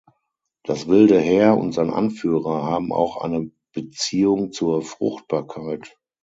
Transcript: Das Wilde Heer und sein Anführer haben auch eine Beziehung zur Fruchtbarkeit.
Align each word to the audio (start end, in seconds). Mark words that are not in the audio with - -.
Das 0.63 0.87
Wilde 0.87 1.19
Heer 1.19 1.55
und 1.55 1.73
sein 1.73 1.91
Anführer 1.91 2.63
haben 2.63 2.91
auch 2.91 3.17
eine 3.21 3.51
Beziehung 3.71 4.51
zur 4.51 4.81
Fruchtbarkeit. 4.81 5.95